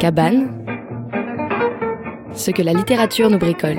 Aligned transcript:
Cabane, 0.00 0.50
ce 2.32 2.50
que 2.50 2.62
la 2.62 2.72
littérature 2.72 3.28
nous 3.28 3.36
bricole. 3.36 3.76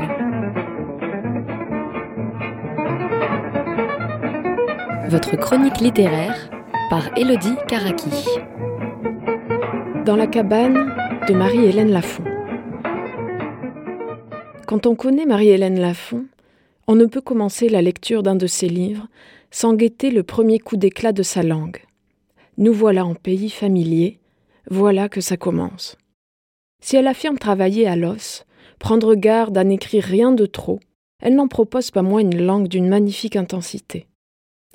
Votre 5.09 5.35
chronique 5.37 5.79
littéraire 5.79 6.51
par 6.91 7.09
Élodie 7.17 7.55
Karaki. 7.67 8.11
Dans 10.05 10.15
la 10.15 10.27
cabane 10.27 10.93
de 11.27 11.33
Marie-Hélène 11.33 11.89
Lafont. 11.89 12.23
Quand 14.67 14.85
on 14.85 14.93
connaît 14.93 15.25
Marie-Hélène 15.25 15.79
Lafont, 15.79 16.25
on 16.85 16.93
ne 16.93 17.05
peut 17.05 17.21
commencer 17.21 17.67
la 17.67 17.81
lecture 17.81 18.21
d'un 18.21 18.35
de 18.35 18.45
ses 18.45 18.69
livres 18.69 19.07
sans 19.49 19.73
guetter 19.73 20.11
le 20.11 20.21
premier 20.21 20.59
coup 20.59 20.77
d'éclat 20.77 21.13
de 21.13 21.23
sa 21.23 21.41
langue. 21.41 21.81
Nous 22.59 22.73
voilà 22.73 23.07
en 23.07 23.15
pays 23.15 23.49
familier, 23.49 24.19
voilà 24.69 25.09
que 25.09 25.19
ça 25.19 25.35
commence. 25.35 25.97
Si 26.81 26.95
elle 26.95 27.07
affirme 27.07 27.37
travailler 27.37 27.87
à 27.87 27.95
l'os, 27.95 28.45
prendre 28.79 29.15
garde 29.15 29.57
à 29.57 29.63
n'écrire 29.63 30.03
rien 30.03 30.31
de 30.31 30.45
trop, 30.45 30.79
elle 31.21 31.35
n'en 31.35 31.47
propose 31.47 31.91
pas 31.91 32.01
moins 32.01 32.21
une 32.21 32.43
langue 32.43 32.67
d'une 32.67 32.89
magnifique 32.89 33.35
intensité. 33.35 34.07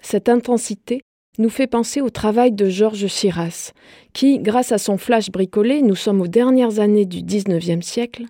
Cette 0.00 0.28
intensité 0.28 1.02
nous 1.38 1.50
fait 1.50 1.66
penser 1.66 2.00
au 2.00 2.08
travail 2.08 2.52
de 2.52 2.68
Georges 2.68 3.08
Chiras, 3.08 3.72
qui, 4.12 4.38
grâce 4.38 4.72
à 4.72 4.78
son 4.78 4.96
flash 4.96 5.30
bricolé, 5.30 5.82
nous 5.82 5.96
sommes 5.96 6.20
aux 6.20 6.28
dernières 6.28 6.78
années 6.78 7.04
du 7.04 7.22
XIXe 7.22 7.84
siècle, 7.84 8.24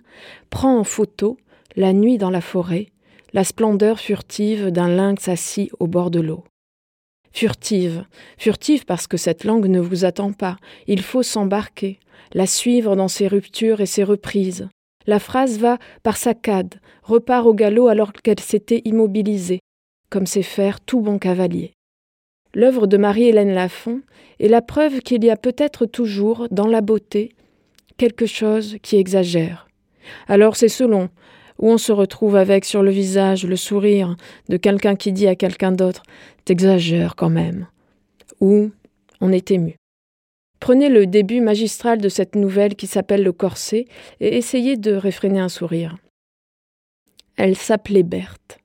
prend 0.49 0.77
en 0.77 0.83
photo, 0.83 1.37
la 1.75 1.93
nuit 1.93 2.17
dans 2.17 2.31
la 2.31 2.41
forêt, 2.41 2.87
la 3.33 3.43
splendeur 3.43 3.99
furtive 3.99 4.71
d'un 4.71 4.89
lynx 4.89 5.27
assis 5.27 5.69
au 5.79 5.87
bord 5.87 6.11
de 6.11 6.19
l'eau. 6.19 6.43
Furtive, 7.31 8.03
furtive 8.37 8.85
parce 8.85 9.05
que 9.05 9.17
cette 9.17 9.43
langue 9.43 9.67
ne 9.67 9.79
vous 9.79 10.05
attend 10.05 10.33
pas, 10.33 10.57
il 10.87 11.01
faut 11.01 11.23
s'embarquer, 11.23 11.99
la 12.33 12.45
suivre 12.45 12.95
dans 12.95 13.07
ses 13.07 13.27
ruptures 13.27 13.81
et 13.81 13.85
ses 13.85 14.03
reprises. 14.03 14.67
La 15.05 15.19
phrase 15.19 15.57
va 15.57 15.77
par 16.03 16.17
saccades, 16.17 16.75
repart 17.03 17.45
au 17.45 17.53
galop 17.53 17.87
alors 17.87 18.11
qu'elle 18.11 18.39
s'était 18.39 18.81
immobilisée, 18.85 19.59
comme 20.09 20.25
sait 20.25 20.41
faire 20.41 20.81
tout 20.81 21.01
bon 21.01 21.17
cavalier. 21.17 21.73
L'œuvre 22.53 22.87
de 22.87 22.97
Marie-Hélène 22.97 23.53
Lafont 23.53 24.01
est 24.39 24.47
la 24.47 24.61
preuve 24.61 24.99
qu'il 25.01 25.23
y 25.23 25.29
a 25.29 25.37
peut-être 25.37 25.85
toujours, 25.85 26.47
dans 26.51 26.67
la 26.67 26.81
beauté, 26.81 27.33
quelque 27.97 28.25
chose 28.25 28.77
qui 28.81 28.97
exagère. 28.97 29.67
Alors 30.27 30.55
c'est 30.55 30.69
selon, 30.69 31.09
où 31.59 31.69
on 31.69 31.77
se 31.77 31.91
retrouve 31.91 32.35
avec 32.35 32.65
sur 32.65 32.83
le 32.83 32.91
visage 32.91 33.45
le 33.45 33.55
sourire 33.55 34.15
de 34.49 34.57
quelqu'un 34.57 34.95
qui 34.95 35.11
dit 35.11 35.27
à 35.27 35.35
quelqu'un 35.35 35.71
d'autre 35.71 36.03
T'exagères 36.45 37.15
quand 37.15 37.29
même. 37.29 37.67
Ou 38.39 38.71
on 39.19 39.31
est 39.31 39.51
ému. 39.51 39.75
Prenez 40.59 40.89
le 40.89 41.05
début 41.05 41.41
magistral 41.41 41.99
de 41.99 42.09
cette 42.09 42.35
nouvelle 42.35 42.75
qui 42.75 42.87
s'appelle 42.87 43.23
Le 43.23 43.31
Corset 43.31 43.85
et 44.19 44.37
essayez 44.37 44.75
de 44.75 44.93
réfréner 44.93 45.39
un 45.39 45.49
sourire. 45.49 45.97
Elle 47.35 47.55
s'appelait 47.55 48.03
Berthe. 48.03 48.59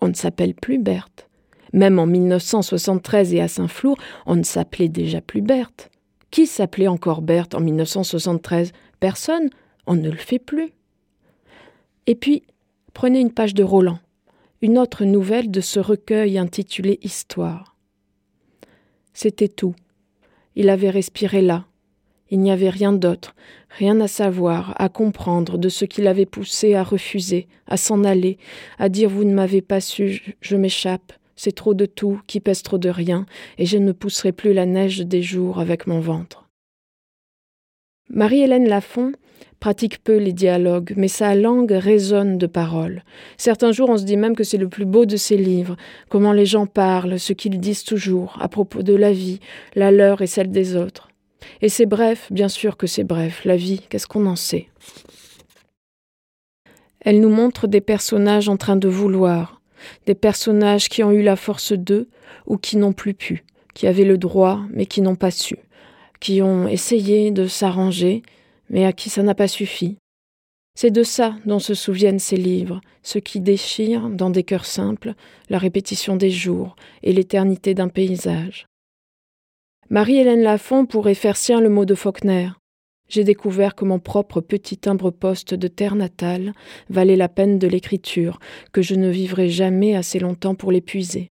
On 0.00 0.08
ne 0.08 0.14
s'appelle 0.14 0.54
plus 0.54 0.78
Berthe. 0.78 1.28
Même 1.72 1.98
en 1.98 2.06
1973 2.06 3.34
et 3.34 3.40
à 3.40 3.48
Saint-Flour, 3.48 3.96
on 4.26 4.36
ne 4.36 4.44
s'appelait 4.44 4.88
déjà 4.88 5.20
plus 5.20 5.42
Berthe. 5.42 5.90
Qui 6.30 6.46
s'appelait 6.46 6.88
encore 6.88 7.22
Berthe 7.22 7.54
en 7.54 7.60
1973 7.60 8.72
Personne. 9.00 9.50
On 9.86 9.96
ne 9.96 10.08
le 10.08 10.16
fait 10.16 10.38
plus. 10.38 10.72
Et 12.06 12.14
puis, 12.14 12.44
prenez 12.92 13.18
une 13.18 13.32
page 13.32 13.54
de 13.54 13.64
Roland, 13.64 13.98
une 14.62 14.78
autre 14.78 15.04
nouvelle 15.04 15.50
de 15.50 15.60
ce 15.60 15.80
recueil 15.80 16.38
intitulé 16.38 16.98
Histoire. 17.02 17.76
C'était 19.12 19.48
tout. 19.48 19.74
Il 20.56 20.68
avait 20.68 20.90
respiré 20.90 21.42
là. 21.42 21.64
Il 22.30 22.40
n'y 22.40 22.50
avait 22.50 22.70
rien 22.70 22.92
d'autre, 22.92 23.34
rien 23.70 24.00
à 24.00 24.08
savoir, 24.08 24.74
à 24.78 24.88
comprendre 24.88 25.58
de 25.58 25.68
ce 25.68 25.84
qui 25.84 26.00
l'avait 26.00 26.26
poussé 26.26 26.74
à 26.74 26.82
refuser, 26.82 27.46
à 27.66 27.76
s'en 27.76 28.02
aller, 28.02 28.38
à 28.78 28.88
dire 28.88 29.10
Vous 29.10 29.24
ne 29.24 29.34
m'avez 29.34 29.60
pas 29.60 29.80
su, 29.80 30.36
je 30.40 30.56
m'échappe, 30.56 31.12
c'est 31.36 31.54
trop 31.54 31.74
de 31.74 31.86
tout, 31.86 32.20
qui 32.26 32.40
pèse 32.40 32.62
trop 32.62 32.78
de 32.78 32.88
rien, 32.88 33.26
et 33.58 33.66
je 33.66 33.78
ne 33.78 33.92
pousserai 33.92 34.32
plus 34.32 34.52
la 34.52 34.66
neige 34.66 35.00
des 35.00 35.22
jours 35.22 35.60
avec 35.60 35.86
mon 35.86 36.00
ventre. 36.00 36.43
Marie-Hélène 38.10 38.68
Lafont 38.68 39.12
pratique 39.60 40.04
peu 40.04 40.18
les 40.18 40.34
dialogues, 40.34 40.92
mais 40.94 41.08
sa 41.08 41.34
langue 41.34 41.72
résonne 41.72 42.36
de 42.36 42.46
paroles. 42.46 43.02
Certains 43.38 43.72
jours, 43.72 43.88
on 43.88 43.96
se 43.96 44.04
dit 44.04 44.18
même 44.18 44.36
que 44.36 44.44
c'est 44.44 44.58
le 44.58 44.68
plus 44.68 44.84
beau 44.84 45.06
de 45.06 45.16
ses 45.16 45.38
livres, 45.38 45.76
comment 46.10 46.32
les 46.32 46.44
gens 46.44 46.66
parlent, 46.66 47.18
ce 47.18 47.32
qu'ils 47.32 47.58
disent 47.58 47.84
toujours, 47.84 48.36
à 48.40 48.48
propos 48.48 48.82
de 48.82 48.94
la 48.94 49.10
vie, 49.10 49.40
la 49.74 49.90
leur 49.90 50.20
et 50.20 50.26
celle 50.26 50.50
des 50.50 50.76
autres. 50.76 51.08
Et 51.62 51.70
c'est 51.70 51.86
bref, 51.86 52.28
bien 52.30 52.48
sûr 52.48 52.76
que 52.76 52.86
c'est 52.86 53.04
bref, 53.04 53.42
la 53.46 53.56
vie, 53.56 53.80
qu'est-ce 53.88 54.06
qu'on 54.06 54.26
en 54.26 54.36
sait? 54.36 54.68
Elle 57.00 57.20
nous 57.20 57.30
montre 57.30 57.66
des 57.66 57.80
personnages 57.80 58.50
en 58.50 58.58
train 58.58 58.76
de 58.76 58.88
vouloir, 58.88 59.62
des 60.06 60.14
personnages 60.14 60.90
qui 60.90 61.02
ont 61.02 61.10
eu 61.10 61.22
la 61.22 61.36
force 61.36 61.72
d'eux 61.72 62.08
ou 62.46 62.58
qui 62.58 62.76
n'ont 62.76 62.92
plus 62.92 63.14
pu, 63.14 63.44
qui 63.72 63.86
avaient 63.86 64.04
le 64.04 64.18
droit 64.18 64.60
mais 64.70 64.84
qui 64.84 65.00
n'ont 65.00 65.16
pas 65.16 65.30
su, 65.30 65.56
qui 66.24 66.40
ont 66.40 66.66
essayé 66.66 67.30
de 67.30 67.46
s'arranger 67.46 68.22
mais 68.70 68.86
à 68.86 68.94
qui 68.94 69.10
ça 69.10 69.22
n'a 69.22 69.34
pas 69.34 69.46
suffi. 69.46 69.98
C'est 70.74 70.90
de 70.90 71.02
ça 71.02 71.36
dont 71.44 71.58
se 71.58 71.74
souviennent 71.74 72.18
ces 72.18 72.38
livres, 72.38 72.80
ce 73.02 73.18
qui 73.18 73.40
déchire, 73.40 74.08
dans 74.08 74.30
des 74.30 74.42
cœurs 74.42 74.64
simples, 74.64 75.12
la 75.50 75.58
répétition 75.58 76.16
des 76.16 76.30
jours 76.30 76.76
et 77.02 77.12
l'éternité 77.12 77.74
d'un 77.74 77.88
paysage. 77.88 78.64
Marie-Hélène 79.90 80.42
Lafont 80.42 80.86
pourrait 80.86 81.12
faire 81.12 81.36
sien 81.36 81.60
le 81.60 81.68
mot 81.68 81.84
de 81.84 81.94
Faulkner. 81.94 82.48
J'ai 83.06 83.24
découvert 83.24 83.74
que 83.74 83.84
mon 83.84 83.98
propre 83.98 84.40
petit 84.40 84.78
timbre-poste 84.78 85.52
de 85.52 85.68
terre 85.68 85.94
natale 85.94 86.54
valait 86.88 87.16
la 87.16 87.28
peine 87.28 87.58
de 87.58 87.68
l'écriture, 87.68 88.40
que 88.72 88.80
je 88.80 88.94
ne 88.94 89.10
vivrais 89.10 89.50
jamais 89.50 89.94
assez 89.94 90.18
longtemps 90.18 90.54
pour 90.54 90.72
l'épuiser. 90.72 91.28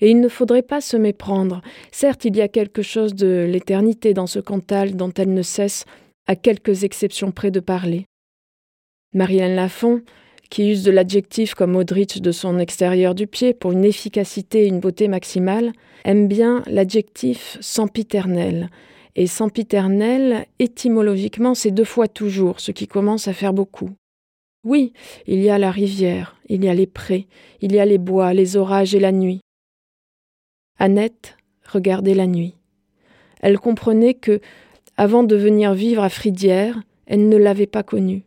Et 0.00 0.10
il 0.10 0.20
ne 0.20 0.28
faudrait 0.28 0.62
pas 0.62 0.80
se 0.80 0.96
méprendre. 0.96 1.60
Certes, 1.90 2.24
il 2.24 2.36
y 2.36 2.40
a 2.40 2.48
quelque 2.48 2.82
chose 2.82 3.14
de 3.14 3.46
l'éternité 3.48 4.14
dans 4.14 4.26
ce 4.26 4.38
Cantal 4.38 4.94
dont 4.96 5.12
elle 5.16 5.32
ne 5.32 5.42
cesse 5.42 5.84
à 6.26 6.36
quelques 6.36 6.84
exceptions 6.84 7.32
près 7.32 7.50
de 7.50 7.60
parler. 7.60 8.04
Marianne 9.14 9.56
Lafont, 9.56 10.02
qui 10.50 10.70
use 10.70 10.82
de 10.82 10.90
l'adjectif 10.90 11.54
comme 11.54 11.76
Audrich 11.76 12.20
de 12.20 12.32
son 12.32 12.58
extérieur 12.58 13.14
du 13.14 13.26
pied 13.26 13.54
pour 13.54 13.72
une 13.72 13.84
efficacité 13.84 14.64
et 14.64 14.68
une 14.68 14.80
beauté 14.80 15.08
maximale, 15.08 15.72
aime 16.04 16.28
bien 16.28 16.62
l'adjectif 16.66 17.58
sempiternel. 17.60 18.70
Et 19.16 19.26
sempiternel, 19.26 20.46
étymologiquement, 20.58 21.54
c'est 21.54 21.70
deux 21.70 21.84
fois 21.84 22.06
toujours, 22.06 22.60
ce 22.60 22.70
qui 22.70 22.86
commence 22.86 23.26
à 23.26 23.32
faire 23.32 23.52
beaucoup. 23.52 23.90
Oui, 24.64 24.92
il 25.26 25.40
y 25.40 25.50
a 25.50 25.58
la 25.58 25.70
rivière, 25.70 26.36
il 26.48 26.64
y 26.64 26.68
a 26.68 26.74
les 26.74 26.86
prés, 26.86 27.26
il 27.60 27.72
y 27.74 27.80
a 27.80 27.84
les 27.84 27.98
bois, 27.98 28.32
les 28.34 28.56
orages 28.56 28.94
et 28.94 29.00
la 29.00 29.12
nuit. 29.12 29.40
Annette 30.78 31.36
regardait 31.64 32.14
la 32.14 32.26
nuit. 32.26 32.54
Elle 33.40 33.58
comprenait 33.58 34.14
que 34.14 34.40
avant 34.96 35.22
de 35.22 35.36
venir 35.36 35.74
vivre 35.74 36.02
à 36.02 36.08
Fridière, 36.08 36.80
elle 37.06 37.28
ne 37.28 37.36
l'avait 37.36 37.66
pas 37.66 37.82
connue. 37.82 38.24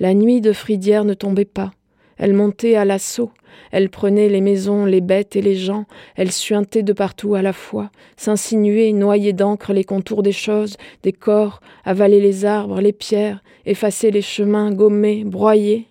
La 0.00 0.14
nuit 0.14 0.40
de 0.40 0.52
Fridière 0.52 1.04
ne 1.04 1.14
tombait 1.14 1.44
pas. 1.44 1.72
Elle 2.16 2.34
montait 2.34 2.74
à 2.74 2.84
l'assaut, 2.84 3.30
elle 3.70 3.90
prenait 3.90 4.28
les 4.28 4.40
maisons, 4.40 4.84
les 4.84 5.00
bêtes 5.00 5.36
et 5.36 5.42
les 5.42 5.54
gens, 5.54 5.84
elle 6.16 6.32
suintait 6.32 6.82
de 6.82 6.92
partout 6.92 7.34
à 7.34 7.42
la 7.42 7.52
fois, 7.52 7.90
s'insinuait, 8.16 8.92
noyait 8.92 9.32
d'encre 9.32 9.72
les 9.72 9.84
contours 9.84 10.22
des 10.22 10.32
choses, 10.32 10.76
des 11.02 11.12
corps, 11.12 11.60
avalait 11.84 12.20
les 12.20 12.44
arbres, 12.44 12.80
les 12.80 12.92
pierres, 12.92 13.42
effaçait 13.66 14.10
les 14.10 14.22
chemins, 14.22 14.72
gommait, 14.72 15.24
broyait. 15.24 15.86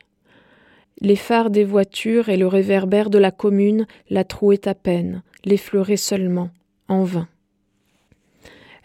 Les 1.00 1.16
phares 1.16 1.52
des 1.52 1.64
voitures 1.64 2.30
et 2.30 2.38
le 2.38 2.48
réverbère 2.48 3.10
de 3.10 3.20
la 3.20 3.32
commune 3.32 3.86
la 4.10 4.24
trouaient 4.24 4.68
à 4.68 4.74
peine, 4.74 5.22
l'effleuraient 5.46 5.98
seulement, 5.98 6.50
en 6.88 7.04
vain. 7.04 7.28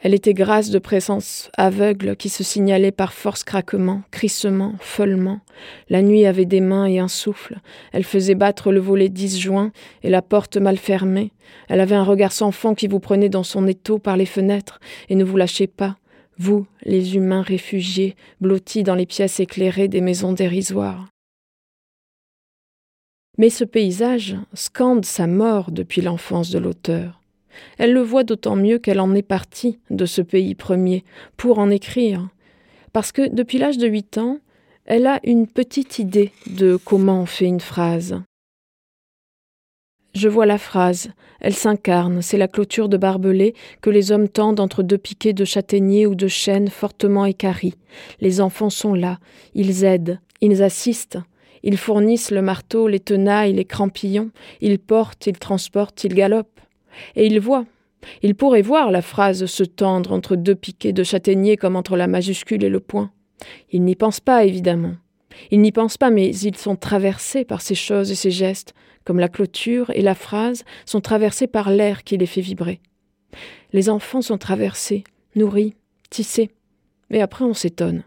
Elle 0.05 0.15
était 0.15 0.35
grâce 0.35 0.71
de 0.71 0.81
présence 0.81 1.49
aveugle 1.57 2.17
qui 2.17 2.29
se 2.29 2.43
signalait 2.43 2.91
par 2.91 3.13
force 3.13 3.45
craquement, 3.45 4.03
crissement, 4.11 4.75
follement. 4.81 5.41
La 5.89 6.03
nuit 6.03 6.27
avait 6.27 6.45
des 6.45 6.61
mains 6.61 6.87
et 6.87 6.99
un 6.99 7.07
souffle. 7.07 7.61
Elle 7.93 8.03
faisait 8.03 8.35
battre 8.35 8.73
le 8.73 8.81
volet 8.81 9.09
disjoint 9.09 9.71
et 10.03 10.11
la 10.11 10.21
porte 10.21 10.57
mal 10.57 10.77
fermée. 10.77 11.31
Elle 11.69 11.79
avait 11.79 11.95
un 11.95 12.03
regard 12.03 12.33
sans 12.33 12.51
fond 12.51 12.75
qui 12.75 12.89
vous 12.89 12.99
prenait 12.99 13.29
dans 13.29 13.45
son 13.45 13.69
étau 13.69 14.01
par 14.01 14.17
les 14.17 14.27
fenêtres 14.27 14.81
et 15.09 15.15
ne 15.15 15.23
vous 15.23 15.37
lâchait 15.37 15.69
pas. 15.69 15.97
Vous, 16.37 16.67
les 16.83 17.15
humains 17.15 17.43
réfugiés, 17.43 18.17
blottis 18.41 18.83
dans 18.83 18.97
les 18.97 19.07
pièces 19.07 19.39
éclairées 19.39 19.87
des 19.87 20.01
maisons 20.01 20.33
dérisoires. 20.33 21.12
Mais 23.43 23.51
ce 23.51 23.65
paysage 23.65 24.37
scande 24.55 25.05
sa 25.05 25.27
mort 25.27 25.73
depuis 25.73 26.01
l'enfance 26.01 26.51
de 26.51 26.61
l'auteur. 26.61 27.21
Elle 27.77 27.93
le 27.93 28.01
voit 28.01 28.23
d'autant 28.23 28.55
mieux 28.55 28.79
qu'elle 28.79 29.01
en 29.01 29.17
est 29.17 29.23
partie 29.23 29.81
de 29.91 30.07
ce 30.07 30.23
pays 30.23 30.55
premier 30.55 31.03
pour 31.37 31.59
en 31.59 31.69
écrire, 31.69 32.29
parce 32.93 33.11
que 33.11 33.29
depuis 33.35 33.59
l'âge 33.59 33.79
de 33.79 33.89
huit 33.89 34.17
ans, 34.17 34.39
elle 34.85 35.09
a 35.09 35.19
une 35.25 35.49
petite 35.49 35.99
idée 35.99 36.31
de 36.57 36.77
comment 36.77 37.23
on 37.23 37.27
fait 37.27 37.47
une 37.47 37.59
phrase. 37.59 38.23
Je 40.15 40.29
vois 40.29 40.47
la 40.47 40.59
phrase. 40.59 41.11
Elle 41.41 41.57
s'incarne, 41.57 42.23
c'est 42.23 42.39
la 42.39 42.47
clôture 42.47 42.89
de 42.89 42.97
barbelés 42.97 43.55
que 43.81 43.91
les 43.91 44.13
hommes 44.13 44.29
tendent 44.29 44.61
entre 44.61 44.85
deux 44.85 44.99
piquets 44.99 45.33
de 45.33 45.45
châtaigniers 45.45 46.07
ou 46.07 46.15
de 46.15 46.29
chênes 46.29 46.69
fortement 46.69 47.27
écaris. 47.27 47.75
Les 48.21 48.41
enfants 48.41 48.71
sont 48.71 48.95
là, 48.95 49.19
ils 49.57 49.83
aident, 49.83 50.21
ils 50.41 50.63
assistent, 50.63 51.19
ils 51.63 51.77
fournissent 51.77 52.31
le 52.31 52.43
marteau, 52.43 52.89
les 52.89 53.01
tenailles, 53.01 53.53
les 53.53 53.65
crampillons, 53.65 54.31
ils 54.61 54.79
portent, 54.79 55.27
ils 55.27 55.39
transportent, 55.39 56.05
ils 56.05 56.15
galopent. 56.15 56.61
Et 57.17 57.27
ils 57.27 57.41
voient. 57.41 57.67
Ils 58.23 58.35
pourraient 58.35 58.63
voir 58.63 58.91
la 58.91 59.03
phrase 59.03 59.47
se 59.47 59.63
tendre 59.63 60.13
entre 60.13 60.37
deux 60.37 60.55
piquets 60.55 60.93
de 60.93 61.05
châtaigniers 61.05 61.57
comme 61.57 61.77
entre 61.77 61.97
la 61.97 62.07
majuscule 62.07 62.65
et 62.65 62.69
le 62.69 62.81
point. 62.81 63.11
Ils 63.71 63.83
n'y 63.83 63.97
pensent 63.97 64.21
pas, 64.21 64.45
évidemment. 64.45 64.95
Ils 65.51 65.61
n'y 65.61 65.73
pensent 65.73 65.97
pas, 65.97 66.11
mais 66.11 66.35
ils 66.35 66.57
sont 66.57 66.77
traversés 66.77 67.45
par 67.45 67.63
ces 67.63 67.75
choses 67.75 68.11
et 68.11 68.15
ces 68.15 68.31
gestes, 68.31 68.75
comme 69.05 69.19
la 69.19 69.29
clôture 69.29 69.91
et 69.95 70.03
la 70.03 70.15
phrase 70.15 70.65
sont 70.85 71.01
traversés 71.01 71.47
par 71.47 71.71
l'air 71.71 72.05
qui 72.05 72.17
les 72.17 72.27
fait 72.27 72.41
vibrer. 72.41 72.81
Les 73.73 73.89
enfants 73.89 74.23
sont 74.23 74.39
traversés, 74.39 75.05
nourris, 75.35 75.75
tissés, 76.11 76.51
mais 77.11 77.21
après 77.21 77.45
on 77.45 77.55
s'étonne. 77.55 78.05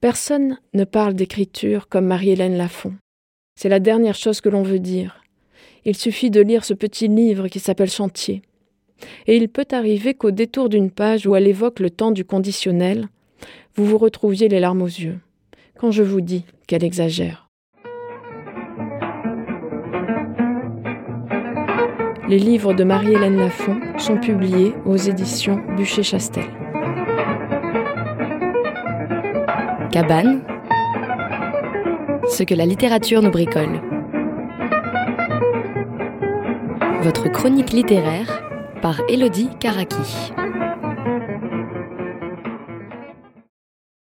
Personne 0.00 0.56
ne 0.72 0.84
parle 0.84 1.12
d'écriture 1.12 1.86
comme 1.86 2.06
Marie-Hélène 2.06 2.56
Lafont. 2.56 2.94
C'est 3.54 3.68
la 3.68 3.80
dernière 3.80 4.14
chose 4.14 4.40
que 4.40 4.48
l'on 4.48 4.62
veut 4.62 4.78
dire. 4.78 5.22
Il 5.84 5.94
suffit 5.94 6.30
de 6.30 6.40
lire 6.40 6.64
ce 6.64 6.72
petit 6.72 7.06
livre 7.06 7.48
qui 7.48 7.60
s'appelle 7.60 7.90
Chantier. 7.90 8.40
Et 9.26 9.36
il 9.36 9.50
peut 9.50 9.66
arriver 9.72 10.14
qu'au 10.14 10.30
détour 10.30 10.70
d'une 10.70 10.90
page 10.90 11.26
où 11.26 11.36
elle 11.36 11.46
évoque 11.46 11.80
le 11.80 11.90
temps 11.90 12.12
du 12.12 12.24
conditionnel, 12.24 13.08
vous 13.76 13.84
vous 13.84 13.98
retrouviez 13.98 14.48
les 14.48 14.58
larmes 14.58 14.80
aux 14.80 14.86
yeux, 14.86 15.18
quand 15.78 15.90
je 15.90 16.02
vous 16.02 16.22
dis 16.22 16.44
qu'elle 16.66 16.84
exagère. 16.84 17.48
Les 22.26 22.38
livres 22.38 22.72
de 22.72 22.84
Marie-Hélène 22.84 23.36
Lafont 23.36 23.78
sont 23.98 24.16
publiés 24.16 24.72
aux 24.86 24.96
éditions 24.96 25.60
Bûcher-Chastel. 25.76 26.59
Ce 32.28 32.42
que 32.42 32.54
la 32.54 32.64
littérature 32.64 33.20
nous 33.20 33.30
bricole. 33.30 33.80
Votre 37.02 37.28
chronique 37.30 37.72
littéraire 37.72 38.42
par 38.80 39.02
Elodie 39.10 39.50
Karaki. 39.58 40.32